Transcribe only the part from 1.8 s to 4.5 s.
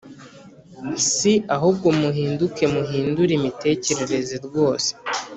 muhinduke muhindure imitekerereze